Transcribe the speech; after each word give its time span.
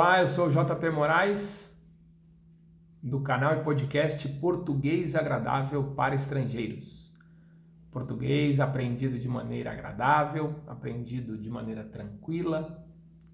Olá, 0.00 0.20
eu 0.20 0.28
sou 0.28 0.46
o 0.46 0.50
JP 0.52 0.90
Moraes, 0.90 1.76
do 3.02 3.18
canal 3.20 3.54
e 3.54 3.64
podcast 3.64 4.28
Português 4.28 5.16
Agradável 5.16 5.92
para 5.96 6.14
Estrangeiros. 6.14 7.12
Português 7.90 8.60
aprendido 8.60 9.18
de 9.18 9.28
maneira 9.28 9.72
agradável, 9.72 10.54
aprendido 10.68 11.36
de 11.36 11.50
maneira 11.50 11.82
tranquila, 11.82 12.86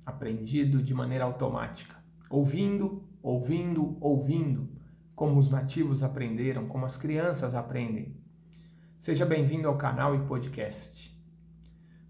aprendido 0.07 0.83
de 0.83 0.95
maneira 0.95 1.25
automática. 1.25 1.97
Ouvindo, 2.31 3.07
ouvindo, 3.23 3.99
ouvindo, 4.01 4.67
como 5.15 5.39
os 5.39 5.51
nativos 5.51 6.03
aprenderam, 6.03 6.67
como 6.67 6.87
as 6.87 6.97
crianças 6.97 7.55
aprendem. 7.55 8.17
Seja 8.99 9.27
bem-vindo 9.27 9.69
ao 9.69 9.77
canal 9.77 10.15
e 10.15 10.21
podcast. 10.21 11.15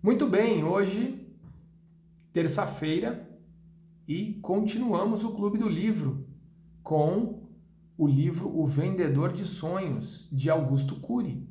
Muito 0.00 0.28
bem, 0.28 0.62
hoje, 0.62 1.28
terça-feira, 2.32 3.23
e 4.06 4.34
continuamos 4.34 5.24
o 5.24 5.34
Clube 5.34 5.58
do 5.58 5.68
Livro 5.68 6.26
com 6.82 7.48
o 7.96 8.06
livro 8.06 8.54
O 8.54 8.66
Vendedor 8.66 9.32
de 9.32 9.44
Sonhos, 9.44 10.28
de 10.30 10.50
Augusto 10.50 11.00
Cury. 11.00 11.48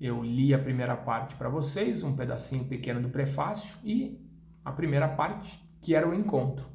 Eu 0.00 0.24
li 0.24 0.52
a 0.52 0.58
primeira 0.58 0.96
parte 0.96 1.36
para 1.36 1.48
vocês, 1.48 2.02
um 2.02 2.16
pedacinho 2.16 2.64
pequeno 2.64 3.00
do 3.00 3.10
prefácio, 3.10 3.78
e 3.84 4.18
a 4.64 4.72
primeira 4.72 5.08
parte, 5.08 5.62
que 5.80 5.94
era 5.94 6.08
o 6.08 6.14
encontro. 6.14 6.66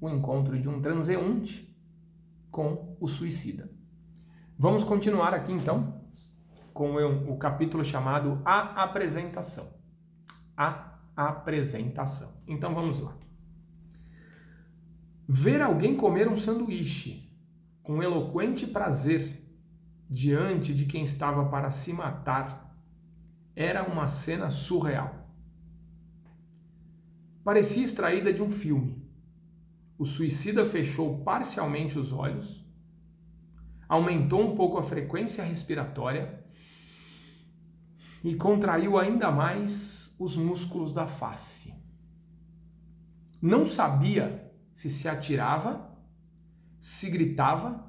O 0.00 0.08
encontro 0.08 0.58
de 0.58 0.68
um 0.68 0.80
transeunte 0.80 1.76
com 2.50 2.96
o 3.00 3.06
suicida. 3.06 3.70
Vamos 4.56 4.84
continuar 4.84 5.34
aqui 5.34 5.52
então 5.52 6.00
com 6.72 6.94
o 6.94 7.36
capítulo 7.36 7.84
chamado 7.84 8.40
A 8.44 8.82
Apresentação. 8.84 9.68
A 10.56 10.98
Apresentação. 11.16 12.40
Então 12.46 12.74
vamos 12.74 13.00
lá. 13.00 13.21
Ver 15.34 15.62
alguém 15.62 15.96
comer 15.96 16.28
um 16.28 16.36
sanduíche 16.36 17.34
com 17.82 18.02
eloquente 18.02 18.66
prazer 18.66 19.42
diante 20.06 20.74
de 20.74 20.84
quem 20.84 21.04
estava 21.04 21.48
para 21.48 21.70
se 21.70 21.90
matar 21.90 22.78
era 23.56 23.82
uma 23.82 24.08
cena 24.08 24.50
surreal. 24.50 25.26
Parecia 27.42 27.82
extraída 27.82 28.30
de 28.30 28.42
um 28.42 28.52
filme. 28.52 29.10
O 29.96 30.04
suicida 30.04 30.66
fechou 30.66 31.24
parcialmente 31.24 31.98
os 31.98 32.12
olhos, 32.12 32.62
aumentou 33.88 34.52
um 34.52 34.54
pouco 34.54 34.76
a 34.76 34.82
frequência 34.82 35.42
respiratória 35.42 36.44
e 38.22 38.34
contraiu 38.34 38.98
ainda 38.98 39.30
mais 39.30 40.14
os 40.18 40.36
músculos 40.36 40.92
da 40.92 41.06
face. 41.06 41.72
Não 43.40 43.64
sabia 43.64 44.51
se 44.82 44.90
se 44.90 45.08
atirava, 45.08 45.96
se 46.80 47.08
gritava, 47.08 47.88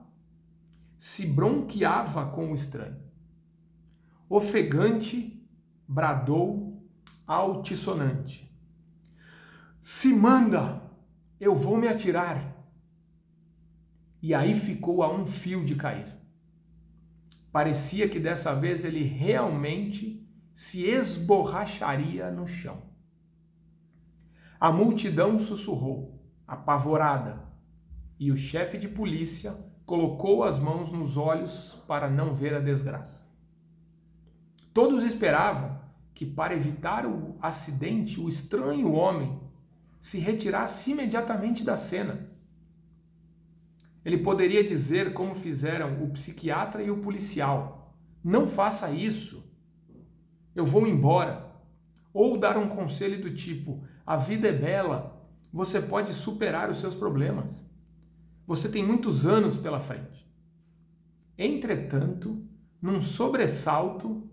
se 0.96 1.26
bronqueava 1.26 2.28
com 2.28 2.52
o 2.52 2.56
estranho. 2.56 3.02
Ofegante, 4.30 5.44
bradou 5.88 6.88
altissonante. 7.26 8.56
Se 9.82 10.14
manda, 10.14 10.84
eu 11.40 11.56
vou 11.56 11.78
me 11.78 11.88
atirar. 11.88 12.64
E 14.22 14.36
aí 14.36 14.54
ficou 14.54 15.02
a 15.02 15.12
um 15.12 15.26
fio 15.26 15.66
de 15.66 15.74
cair. 15.74 16.16
Parecia 17.52 18.08
que 18.08 18.20
dessa 18.20 18.54
vez 18.54 18.86
ele 18.86 19.02
realmente 19.02 20.32
se 20.54 20.84
esborracharia 20.84 22.30
no 22.30 22.46
chão. 22.46 22.84
A 24.60 24.72
multidão 24.72 25.40
sussurrou 25.40 26.13
apavorada, 26.54 27.44
e 28.20 28.32
o 28.32 28.38
chefe 28.38 28.78
de 28.78 28.88
polícia 28.88 29.54
colocou 29.86 30.44
as 30.44 30.60
mãos 30.60 30.92
nos 30.92 31.18
olhos 31.18 31.84
para 31.88 32.10
não 32.10 32.34
ver 32.34 32.54
a 32.54 32.60
desgraça. 32.60 33.28
Todos 34.74 35.04
esperavam 35.04 35.80
que, 36.14 36.26
para 36.26 36.56
evitar 36.56 37.06
o 37.06 37.38
acidente, 37.42 38.20
o 38.20 38.28
estranho 38.28 38.92
homem 38.94 39.40
se 40.00 40.20
retirasse 40.20 40.92
imediatamente 40.92 41.64
da 41.64 41.76
cena. 41.76 42.30
Ele 44.04 44.18
poderia 44.18 44.64
dizer, 44.64 45.14
como 45.14 45.36
fizeram 45.36 46.04
o 46.04 46.10
psiquiatra 46.12 46.84
e 46.84 46.92
o 46.92 47.02
policial: 47.02 47.96
Não 48.24 48.48
faça 48.48 48.92
isso, 48.92 49.44
eu 50.56 50.66
vou 50.66 50.88
embora. 50.88 51.52
Ou 52.14 52.38
dar 52.38 52.58
um 52.58 52.68
conselho 52.68 53.22
do 53.22 53.34
tipo: 53.34 53.84
A 54.06 54.18
vida 54.18 54.48
é 54.48 54.52
bela, 54.52 55.13
você 55.54 55.80
pode 55.80 56.12
superar 56.16 56.72
os 56.72 56.80
seus 56.80 56.96
problemas. 56.96 57.64
Você 58.48 58.68
tem 58.68 58.84
muitos 58.84 59.24
anos 59.24 59.56
pela 59.56 59.80
frente. 59.80 60.28
Entretanto, 61.38 62.44
num 62.82 63.00
sobressalto, 63.04 64.28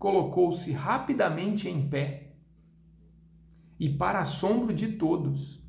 colocou-se 0.00 0.72
rapidamente 0.72 1.68
em 1.68 1.88
pé 1.88 2.34
e, 3.78 3.88
para 3.88 4.20
assombro 4.20 4.74
de 4.74 4.88
todos, 4.92 5.62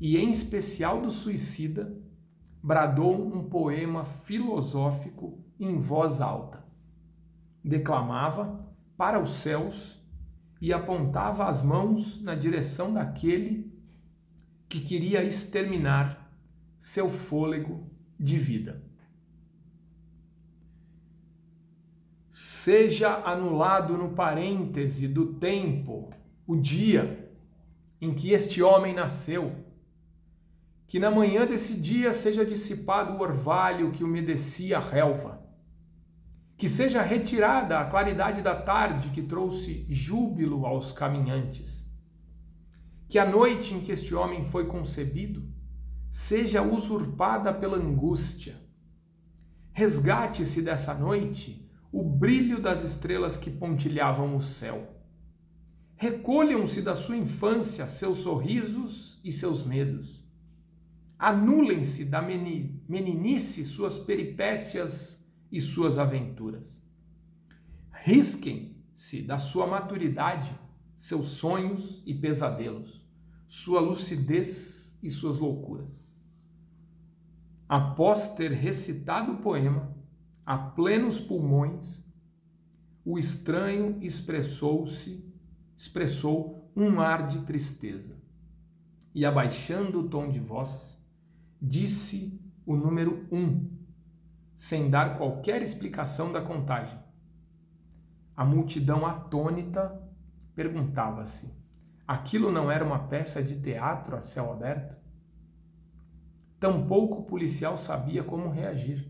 e 0.00 0.16
em 0.16 0.30
especial 0.30 1.02
do 1.02 1.10
suicida, 1.10 1.94
bradou 2.62 3.14
um 3.14 3.50
poema 3.50 4.06
filosófico 4.06 5.44
em 5.60 5.76
voz 5.78 6.22
alta. 6.22 6.64
Declamava 7.62 8.66
para 8.96 9.20
os 9.20 9.34
céus 9.34 10.02
e 10.58 10.72
apontava 10.72 11.46
as 11.46 11.62
mãos 11.62 12.22
na 12.22 12.34
direção 12.34 12.94
daquele 12.94 13.71
que 14.72 14.80
queria 14.80 15.22
exterminar 15.22 16.32
seu 16.78 17.10
fôlego 17.10 17.90
de 18.18 18.38
vida. 18.38 18.82
Seja 22.30 23.16
anulado 23.22 23.98
no 23.98 24.14
parêntese 24.14 25.06
do 25.06 25.34
tempo 25.34 26.08
o 26.46 26.56
dia 26.56 27.30
em 28.00 28.14
que 28.14 28.32
este 28.32 28.62
homem 28.62 28.94
nasceu, 28.94 29.54
que 30.86 30.98
na 30.98 31.10
manhã 31.10 31.46
desse 31.46 31.78
dia 31.78 32.14
seja 32.14 32.42
dissipado 32.42 33.12
o 33.12 33.20
orvalho 33.20 33.92
que 33.92 34.02
umedecia 34.02 34.78
a 34.78 34.80
relva, 34.80 35.46
que 36.56 36.66
seja 36.66 37.02
retirada 37.02 37.78
a 37.78 37.84
claridade 37.84 38.40
da 38.40 38.58
tarde 38.58 39.10
que 39.10 39.20
trouxe 39.20 39.84
júbilo 39.90 40.64
aos 40.64 40.92
caminhantes 40.92 41.91
que 43.12 43.18
a 43.18 43.30
noite 43.30 43.74
em 43.74 43.80
que 43.82 43.92
este 43.92 44.14
homem 44.14 44.46
foi 44.46 44.64
concebido 44.64 45.46
seja 46.10 46.62
usurpada 46.62 47.52
pela 47.52 47.76
angústia. 47.76 48.56
Resgate-se 49.70 50.62
dessa 50.62 50.94
noite 50.94 51.70
o 51.92 52.02
brilho 52.02 52.58
das 52.58 52.82
estrelas 52.82 53.36
que 53.36 53.50
pontilhavam 53.50 54.34
o 54.34 54.40
céu. 54.40 54.96
Recolham-se 55.94 56.80
da 56.80 56.96
sua 56.96 57.18
infância 57.18 57.86
seus 57.86 58.20
sorrisos 58.20 59.20
e 59.22 59.30
seus 59.30 59.62
medos. 59.62 60.26
Anulem-se 61.18 62.06
da 62.06 62.22
meninice 62.22 63.66
suas 63.66 63.98
peripécias 63.98 65.22
e 65.52 65.60
suas 65.60 65.98
aventuras. 65.98 66.82
Risquem-se 67.90 69.20
da 69.20 69.38
sua 69.38 69.66
maturidade 69.66 70.50
seus 70.96 71.32
sonhos 71.32 72.02
e 72.06 72.14
pesadelos 72.14 73.01
sua 73.52 73.80
lucidez 73.80 74.98
e 75.02 75.10
suas 75.10 75.38
loucuras. 75.38 76.16
Após 77.68 78.34
ter 78.34 78.50
recitado 78.50 79.32
o 79.32 79.36
poema 79.42 79.94
a 80.44 80.56
plenos 80.56 81.20
pulmões, 81.20 82.02
o 83.04 83.18
estranho 83.18 83.98
expressou-se, 84.00 85.30
expressou 85.76 86.72
um 86.74 86.98
ar 86.98 87.26
de 87.26 87.42
tristeza. 87.42 88.16
E 89.14 89.22
abaixando 89.22 90.00
o 90.00 90.08
tom 90.08 90.30
de 90.30 90.40
voz, 90.40 90.98
disse 91.60 92.40
o 92.64 92.74
número 92.74 93.28
um, 93.30 93.68
sem 94.54 94.88
dar 94.88 95.18
qualquer 95.18 95.60
explicação 95.60 96.32
da 96.32 96.40
contagem. 96.40 96.98
A 98.34 98.46
multidão 98.46 99.04
atônita 99.04 100.02
perguntava-se: 100.54 101.61
Aquilo 102.06 102.50
não 102.50 102.70
era 102.70 102.84
uma 102.84 102.98
peça 102.98 103.42
de 103.42 103.60
teatro 103.60 104.16
a 104.16 104.20
céu 104.20 104.52
aberto? 104.52 104.96
Tampouco 106.58 107.20
o 107.20 107.24
policial 107.24 107.76
sabia 107.76 108.24
como 108.24 108.50
reagir. 108.50 109.08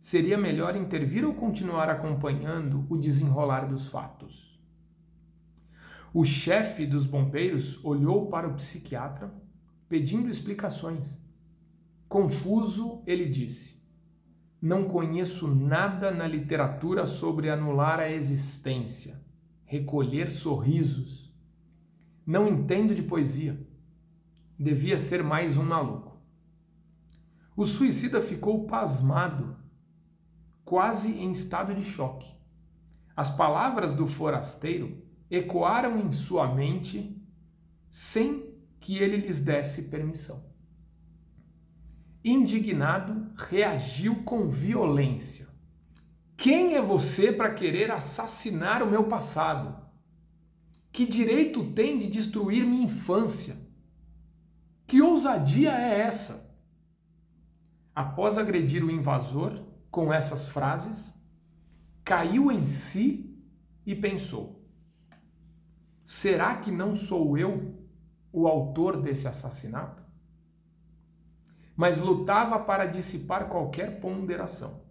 Seria 0.00 0.36
melhor 0.36 0.76
intervir 0.76 1.24
ou 1.24 1.34
continuar 1.34 1.88
acompanhando 1.88 2.86
o 2.88 2.96
desenrolar 2.96 3.66
dos 3.66 3.88
fatos? 3.88 4.60
O 6.12 6.24
chefe 6.24 6.86
dos 6.86 7.06
bombeiros 7.06 7.84
olhou 7.84 8.26
para 8.26 8.48
o 8.48 8.54
psiquiatra, 8.54 9.32
pedindo 9.88 10.28
explicações. 10.28 11.20
Confuso, 12.08 13.02
ele 13.06 13.26
disse: 13.26 13.82
Não 14.60 14.84
conheço 14.84 15.46
nada 15.48 16.10
na 16.10 16.26
literatura 16.26 17.06
sobre 17.06 17.50
anular 17.50 18.00
a 18.00 18.10
existência, 18.10 19.20
recolher 19.64 20.30
sorrisos 20.30 21.27
não 22.28 22.46
entendo 22.46 22.94
de 22.94 23.02
poesia. 23.02 23.58
devia 24.58 24.98
ser 24.98 25.22
mais 25.22 25.56
um 25.56 25.64
maluco. 25.64 26.20
O 27.56 27.64
suicida 27.64 28.20
ficou 28.20 28.66
pasmado, 28.66 29.56
quase 30.62 31.10
em 31.10 31.30
estado 31.30 31.74
de 31.74 31.82
choque. 31.82 32.30
As 33.16 33.30
palavras 33.30 33.94
do 33.94 34.06
forasteiro 34.06 35.02
ecoaram 35.30 35.96
em 35.96 36.12
sua 36.12 36.54
mente 36.54 37.18
sem 37.90 38.54
que 38.78 38.98
ele 38.98 39.16
lhes 39.16 39.40
desse 39.40 39.84
permissão. 39.84 40.44
Indignado, 42.22 43.32
reagiu 43.38 44.22
com 44.24 44.50
violência. 44.50 45.48
Quem 46.36 46.74
é 46.74 46.82
você 46.82 47.32
para 47.32 47.54
querer 47.54 47.90
assassinar 47.90 48.82
o 48.82 48.90
meu 48.90 49.04
passado? 49.04 49.87
Que 50.98 51.06
direito 51.06 51.62
tem 51.74 51.96
de 51.96 52.08
destruir 52.08 52.66
minha 52.66 52.86
infância? 52.86 53.56
Que 54.84 55.00
ousadia 55.00 55.70
é 55.70 56.00
essa? 56.00 56.52
Após 57.94 58.36
agredir 58.36 58.84
o 58.84 58.90
invasor 58.90 59.62
com 59.92 60.12
essas 60.12 60.48
frases, 60.48 61.14
caiu 62.02 62.50
em 62.50 62.66
si 62.66 63.40
e 63.86 63.94
pensou: 63.94 64.68
será 66.04 66.56
que 66.56 66.72
não 66.72 66.96
sou 66.96 67.38
eu 67.38 67.78
o 68.32 68.48
autor 68.48 69.00
desse 69.00 69.28
assassinato? 69.28 70.02
Mas 71.76 72.00
lutava 72.00 72.58
para 72.58 72.86
dissipar 72.86 73.48
qualquer 73.48 74.00
ponderação. 74.00 74.82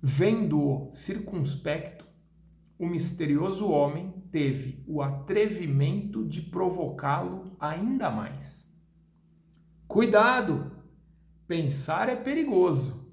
Vendo-o 0.00 0.90
circunspecto, 0.94 2.06
o 2.78 2.86
misterioso 2.86 3.68
homem 3.68 4.17
teve 4.30 4.82
o 4.86 5.02
atrevimento 5.02 6.26
de 6.26 6.42
provocá-lo 6.42 7.56
ainda 7.58 8.10
mais. 8.10 8.68
Cuidado! 9.86 10.72
Pensar 11.46 12.10
é 12.10 12.16
perigoso, 12.16 13.10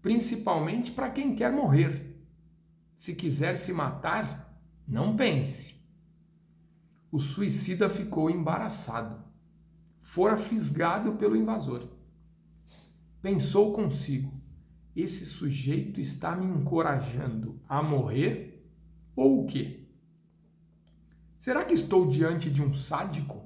principalmente 0.00 0.92
para 0.92 1.10
quem 1.10 1.34
quer 1.34 1.50
morrer. 1.50 2.24
Se 2.94 3.16
quiser 3.16 3.56
se 3.56 3.72
matar, 3.72 4.62
não 4.86 5.16
pense. 5.16 5.82
O 7.10 7.18
suicida 7.18 7.88
ficou 7.88 8.30
embaraçado. 8.30 9.24
Fora 10.00 10.36
fisgado 10.36 11.14
pelo 11.14 11.36
invasor. 11.36 11.88
Pensou 13.20 13.72
consigo: 13.72 14.32
esse 14.94 15.26
sujeito 15.26 16.00
está 16.00 16.36
me 16.36 16.46
encorajando 16.46 17.60
a 17.68 17.82
morrer 17.82 18.68
ou 19.16 19.42
o 19.42 19.46
quê? 19.46 19.81
Será 21.42 21.64
que 21.64 21.74
estou 21.74 22.08
diante 22.08 22.48
de 22.48 22.62
um 22.62 22.72
sádico? 22.72 23.42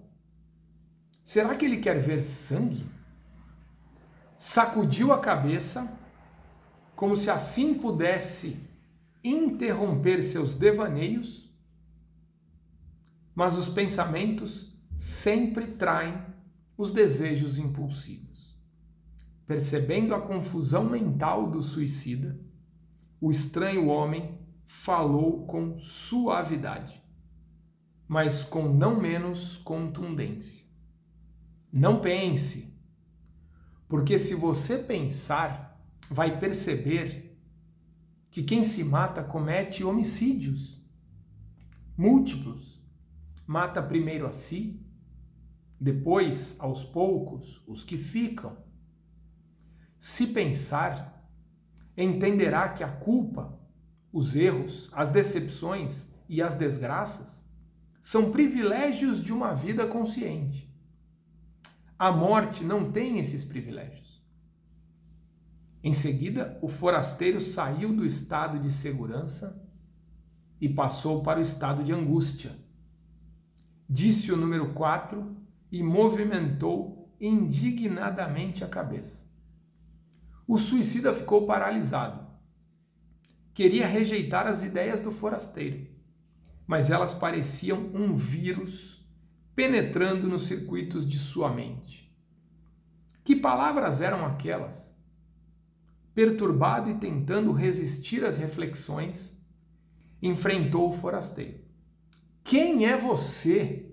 Será 1.25 1.56
que 1.56 1.64
ele 1.64 1.78
quer 1.78 1.98
ver 1.98 2.22
sangue? 2.22 2.84
Sacudiu 4.37 5.14
a 5.14 5.19
cabeça, 5.19 5.98
como 6.94 7.16
se 7.16 7.31
assim 7.31 7.72
pudesse 7.72 8.60
interromper 9.25 10.22
seus 10.22 10.54
devaneios, 10.54 11.50
mas 13.34 13.56
os 13.56 13.70
pensamentos 13.70 14.78
sempre 14.98 15.66
traem 15.69 16.22
os 16.76 16.90
desejos 16.90 17.58
impulsivos. 17.58 18.60
Percebendo 19.46 20.14
a 20.14 20.20
confusão 20.20 20.84
mental 20.84 21.50
do 21.50 21.62
suicida, 21.62 22.38
o 23.19 23.31
estranho 23.31 23.87
homem 23.87 24.38
falou 24.66 25.46
com 25.46 25.78
suavidade, 25.78 27.06
mas 28.08 28.44
com 28.44 28.69
não 28.69 29.00
menos 29.00 29.56
contundência. 29.58 30.64
Não 31.73 32.00
pense, 32.00 32.75
porque 33.88 34.19
se 34.19 34.35
você 34.35 34.79
pensar, 34.79 35.81
vai 36.11 36.38
perceber 36.38 37.38
que 38.31 38.43
quem 38.43 38.62
se 38.62 38.85
mata 38.85 39.23
comete 39.23 39.85
homicídios 39.85 40.76
múltiplos. 41.97 42.76
Mata 43.47 43.81
primeiro 43.81 44.26
a 44.26 44.32
si, 44.32 44.85
depois, 45.81 46.56
aos 46.58 46.85
poucos, 46.85 47.62
os 47.67 47.85
que 47.85 47.97
ficam. 47.97 48.56
Se 49.99 50.29
pensar, 50.29 51.31
entenderá 51.97 52.69
que 52.70 52.82
a 52.82 52.88
culpa 52.88 53.56
os 54.12 54.35
erros, 54.35 54.91
as 54.94 55.11
decepções 55.11 56.08
e 56.29 56.41
as 56.41 56.55
desgraças 56.55 57.45
são 58.06 58.31
privilégios 58.31 59.20
de 59.20 59.32
uma 59.32 59.53
vida 59.53 59.85
consciente. 59.85 60.73
A 61.99 62.12
morte 62.12 62.62
não 62.62 62.93
tem 62.93 63.19
esses 63.19 63.44
privilégios. 63.44 64.25
Em 65.82 65.93
seguida, 65.93 66.56
o 66.62 66.69
forasteiro 66.69 67.41
saiu 67.41 67.93
do 67.93 68.06
estado 68.06 68.61
de 68.61 68.70
segurança 68.70 69.61
e 70.61 70.69
passou 70.69 71.20
para 71.20 71.41
o 71.41 71.43
estado 71.43 71.82
de 71.82 71.93
angústia. 71.93 72.56
Disse 73.91 74.31
o 74.31 74.37
número 74.37 74.73
4 74.73 75.37
e 75.73 75.82
movimentou 75.82 77.12
indignadamente 77.20 78.62
a 78.62 78.69
cabeça. 78.69 79.29
O 80.47 80.56
suicida 80.56 81.12
ficou 81.12 81.44
paralisado 81.44 82.25
queria 83.53 83.87
rejeitar 83.87 84.47
as 84.47 84.62
ideias 84.62 85.00
do 85.00 85.11
forasteiro, 85.11 85.88
mas 86.67 86.91
elas 86.91 87.15
pareciam 87.15 87.79
um 87.95 88.15
vírus 88.15 89.07
penetrando 89.55 90.29
nos 90.29 90.47
circuitos 90.47 91.09
de 91.09 91.19
sua 91.19 91.51
mente. 91.51 92.15
Que 93.25 93.35
palavras 93.35 94.01
eram 94.01 94.27
aquelas? 94.27 94.95
Perturbado 96.15 96.91
e 96.91 96.95
tentando 96.95 97.53
resistir 97.53 98.25
às 98.25 98.39
reflexões, 98.39 99.37
enfrentou 100.23 100.91
o 100.91 100.93
forasteiro. 100.93 101.61
Quem 102.43 102.87
é 102.87 102.97
você? 102.97 103.93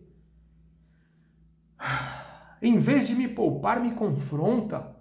Em 2.62 2.80
vez 2.80 3.08
de 3.08 3.16
me 3.16 3.28
poupar, 3.28 3.82
me 3.82 3.94
confronta. 3.94 4.96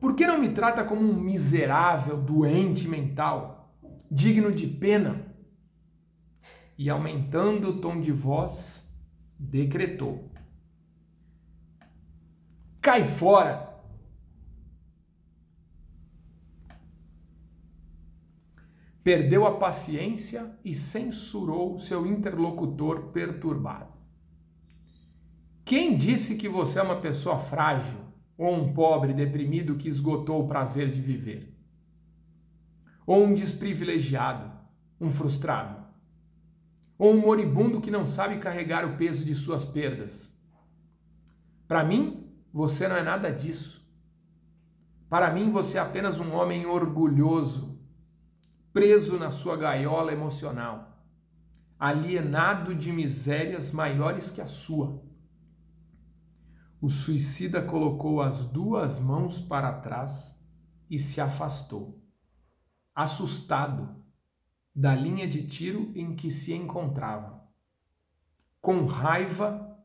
Por 0.00 0.16
que 0.16 0.26
não 0.26 0.38
me 0.38 0.52
trata 0.52 0.82
como 0.82 1.02
um 1.02 1.20
miserável, 1.20 2.16
doente 2.16 2.88
mental, 2.88 3.72
digno 4.10 4.50
de 4.50 4.66
pena? 4.66 5.29
E 6.80 6.88
aumentando 6.88 7.68
o 7.68 7.78
tom 7.78 8.00
de 8.00 8.10
voz, 8.10 8.90
decretou: 9.38 10.32
Cai 12.80 13.04
fora! 13.04 13.68
Perdeu 19.04 19.44
a 19.44 19.58
paciência 19.58 20.58
e 20.64 20.74
censurou 20.74 21.78
seu 21.78 22.06
interlocutor 22.06 23.08
perturbado. 23.12 23.92
Quem 25.66 25.94
disse 25.94 26.38
que 26.38 26.48
você 26.48 26.78
é 26.78 26.82
uma 26.82 27.02
pessoa 27.02 27.38
frágil? 27.38 28.08
ou 28.40 28.54
um 28.54 28.72
pobre 28.72 29.12
deprimido 29.12 29.76
que 29.76 29.86
esgotou 29.86 30.42
o 30.42 30.48
prazer 30.48 30.90
de 30.90 30.98
viver, 30.98 31.54
ou 33.06 33.22
um 33.22 33.34
desprivilegiado, 33.34 34.50
um 34.98 35.10
frustrado, 35.10 35.89
ou 37.00 37.14
um 37.14 37.18
moribundo 37.18 37.80
que 37.80 37.90
não 37.90 38.06
sabe 38.06 38.36
carregar 38.36 38.84
o 38.84 38.98
peso 38.98 39.24
de 39.24 39.34
suas 39.34 39.64
perdas. 39.64 40.38
Para 41.66 41.82
mim, 41.82 42.30
você 42.52 42.86
não 42.86 42.94
é 42.94 43.02
nada 43.02 43.32
disso. 43.32 43.90
Para 45.08 45.32
mim, 45.32 45.50
você 45.50 45.78
é 45.78 45.80
apenas 45.80 46.20
um 46.20 46.34
homem 46.34 46.66
orgulhoso, 46.66 47.80
preso 48.70 49.18
na 49.18 49.30
sua 49.30 49.56
gaiola 49.56 50.12
emocional, 50.12 51.02
alienado 51.78 52.74
de 52.74 52.92
misérias 52.92 53.72
maiores 53.72 54.30
que 54.30 54.42
a 54.42 54.46
sua 54.46 55.02
o 56.82 56.88
suicida 56.88 57.62
colocou 57.62 58.22
as 58.22 58.44
duas 58.44 58.98
mãos 58.98 59.38
para 59.38 59.80
trás 59.80 60.38
e 60.88 60.98
se 60.98 61.20
afastou, 61.20 62.02
assustado 62.94 63.99
da 64.74 64.94
linha 64.94 65.26
de 65.26 65.46
tiro 65.46 65.92
em 65.94 66.14
que 66.14 66.30
se 66.30 66.52
encontrava. 66.52 67.42
Com 68.60 68.84
raiva 68.84 69.78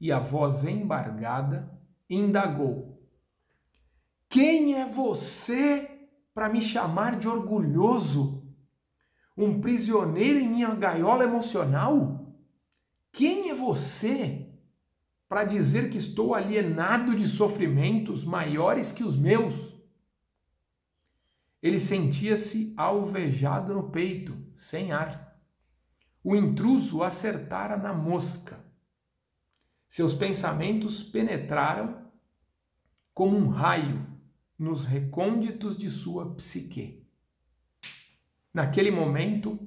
e 0.00 0.10
a 0.10 0.18
voz 0.18 0.64
embargada, 0.64 1.70
indagou: 2.08 3.02
Quem 4.28 4.74
é 4.74 4.86
você 4.86 6.08
para 6.34 6.48
me 6.48 6.60
chamar 6.60 7.18
de 7.18 7.28
orgulhoso? 7.28 8.40
Um 9.36 9.60
prisioneiro 9.60 10.38
em 10.38 10.48
minha 10.48 10.74
gaiola 10.74 11.24
emocional? 11.24 12.34
Quem 13.12 13.50
é 13.50 13.54
você 13.54 14.50
para 15.30 15.44
dizer 15.44 15.90
que 15.90 15.96
estou 15.96 16.34
alienado 16.34 17.14
de 17.14 17.24
sofrimentos 17.28 18.24
maiores 18.24 18.90
que 18.90 19.04
os 19.04 19.16
meus. 19.16 19.69
Ele 21.62 21.78
sentia-se 21.78 22.72
alvejado 22.76 23.74
no 23.74 23.90
peito, 23.90 24.36
sem 24.56 24.92
ar. 24.92 25.38
O 26.24 26.34
intruso 26.34 27.02
acertara 27.02 27.76
na 27.76 27.92
mosca. 27.92 28.64
Seus 29.88 30.14
pensamentos 30.14 31.02
penetraram 31.02 32.10
como 33.12 33.36
um 33.36 33.48
raio 33.48 34.06
nos 34.58 34.84
recônditos 34.84 35.76
de 35.76 35.90
sua 35.90 36.34
psique. 36.34 37.06
Naquele 38.52 38.90
momento, 38.90 39.58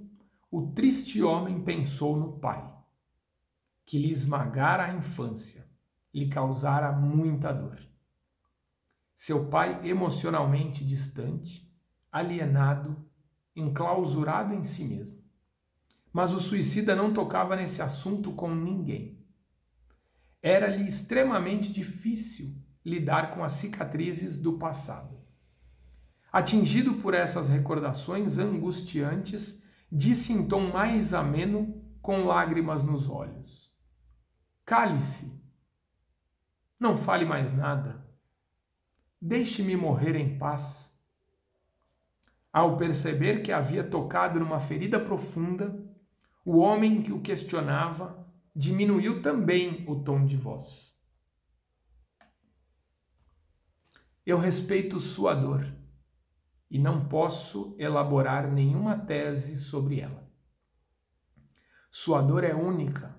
o 0.52 0.72
triste 0.72 1.22
homem 1.24 1.64
pensou 1.64 2.16
no 2.18 2.40
pai, 2.40 2.72
que 3.86 3.98
lhe 3.98 4.12
esmagara 4.12 4.86
a 4.86 4.94
infância, 4.94 5.68
lhe 6.14 6.28
causara 6.28 6.92
muita 6.92 7.52
dor. 7.52 7.80
Seu 9.16 9.50
pai 9.50 9.88
emocionalmente 9.88 10.86
distante, 10.86 11.73
alienado, 12.14 13.04
enclausurado 13.56 14.54
em 14.54 14.64
si 14.64 14.86
mesmo. 14.86 15.22
Mas 16.14 16.32
o 16.32 16.40
suicida 16.40 16.96
não 16.96 17.12
tocava 17.12 17.56
nesse 17.56 17.82
assunto 17.82 18.32
com 18.34 18.54
ninguém. 18.54 19.20
Era-lhe 20.40 20.88
extremamente 20.88 21.74
difícil 21.74 22.56
lidar 22.86 23.32
com 23.32 23.44
as 23.44 23.54
cicatrizes 23.54 24.38
do 24.38 24.60
passado. 24.60 25.20
Atingido 26.32 26.96
por 26.96 27.16
essas 27.16 27.50
recordações 27.50 28.38
angustiantes, 28.38 29.64
disse 29.92 30.34
em 30.34 30.48
tom 30.48 30.72
mais 30.72 31.14
ameno, 31.14 31.82
com 32.02 32.26
lágrimas 32.26 32.84
nos 32.84 33.10
olhos: 33.10 33.74
Cale-se. 34.66 35.42
Não 36.80 36.98
fale 36.98 37.26
mais 37.26 37.54
nada. 37.54 38.06
Deixe-me 39.22 39.76
morrer 39.76 40.16
em 40.16 40.38
paz. 40.38 40.93
Ao 42.54 42.78
perceber 42.78 43.42
que 43.42 43.52
havia 43.52 43.84
tocado 43.84 44.40
numa 44.40 44.60
ferida 44.60 45.00
profunda, 45.00 45.84
o 46.46 46.60
homem 46.60 47.02
que 47.02 47.12
o 47.12 47.20
questionava 47.20 48.32
diminuiu 48.56 49.24
também 49.24 49.84
o 49.90 50.04
tom 50.04 50.24
de 50.24 50.38
voz. 50.38 50.96
Eu 54.24 54.38
respeito 54.38 55.00
sua 55.00 55.34
dor 55.34 55.66
e 56.70 56.78
não 56.78 57.10
posso 57.10 57.76
elaborar 57.80 58.52
nenhuma 58.52 59.00
tese 59.00 59.58
sobre 59.58 60.00
ela. 60.00 60.32
Sua 61.90 62.22
dor 62.22 62.44
é 62.44 62.54
única 62.54 63.18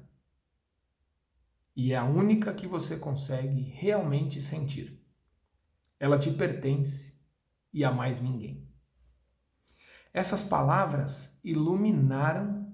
e 1.75 1.93
é 1.93 1.97
a 1.97 2.05
única 2.05 2.55
que 2.55 2.69
você 2.69 2.97
consegue 2.99 3.63
realmente 3.63 4.41
sentir. 4.41 5.05
Ela 5.99 6.21
te 6.21 6.31
pertence 6.31 7.21
e 7.73 7.85
a 7.85 7.91
mais 7.91 8.21
ninguém. 8.21 8.73
Essas 10.15 10.45
palavras 10.45 11.37
iluminaram 11.43 12.73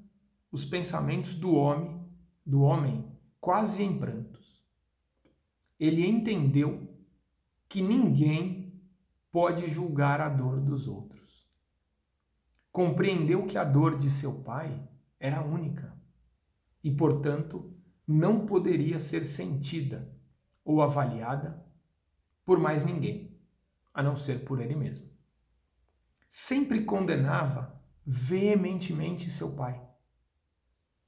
os 0.52 0.62
pensamentos 0.62 1.35
do 1.35 1.54
homem, 1.54 2.06
do 2.44 2.61
homem 2.61 3.11
quase 3.40 3.82
em 3.82 3.99
prantos. 3.99 4.62
Ele 5.78 6.06
entendeu 6.06 6.87
que 7.66 7.80
ninguém 7.80 8.78
pode 9.32 9.68
julgar 9.68 10.20
a 10.20 10.28
dor 10.28 10.61
dos 10.61 10.87
outros. 10.87 11.50
Compreendeu 12.70 13.47
que 13.47 13.56
a 13.56 13.64
dor 13.64 13.97
de 13.97 14.11
seu 14.11 14.42
pai 14.42 14.87
era 15.18 15.42
única 15.42 15.99
e, 16.85 16.90
portanto, 16.90 17.75
não 18.06 18.44
poderia 18.44 19.00
ser 19.00 19.25
sentida 19.25 20.14
ou 20.62 20.82
avaliada 20.82 21.64
por 22.44 22.59
mais 22.59 22.85
ninguém, 22.85 23.35
a 23.94 24.02
não 24.02 24.16
ser 24.16 24.44
por 24.44 24.61
ele 24.61 24.75
mesmo. 24.75 25.10
Sempre 26.33 26.85
condenava 26.85 27.83
veementemente 28.07 29.29
seu 29.29 29.57
pai, 29.57 29.83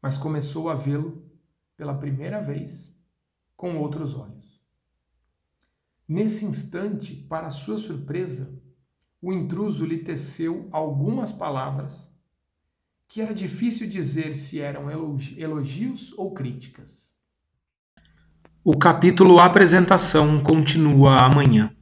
mas 0.02 0.18
começou 0.18 0.68
a 0.68 0.74
vê-lo 0.74 1.30
pela 1.76 1.96
primeira 1.96 2.42
vez 2.42 3.00
com 3.54 3.78
outros 3.78 4.16
olhos. 4.16 4.60
Nesse 6.08 6.44
instante, 6.44 7.14
para 7.14 7.50
sua 7.50 7.78
surpresa, 7.78 8.60
o 9.20 9.32
intruso 9.32 9.86
lhe 9.86 9.98
teceu 9.98 10.68
algumas 10.72 11.30
palavras 11.30 12.12
que 13.06 13.20
era 13.20 13.32
difícil 13.32 13.88
dizer 13.88 14.34
se 14.34 14.58
eram 14.60 14.90
elogios 14.90 16.12
ou 16.18 16.34
críticas. 16.34 17.16
O 18.64 18.76
capítulo 18.76 19.38
Apresentação 19.38 20.42
continua 20.42 21.18
amanhã. 21.18 21.72